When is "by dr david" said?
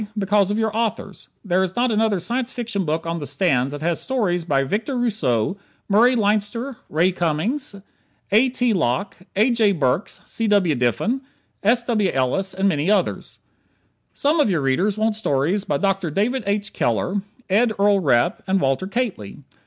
15.65-16.45